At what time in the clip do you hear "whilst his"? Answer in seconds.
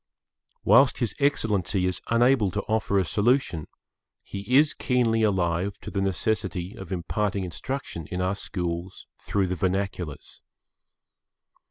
0.63-1.13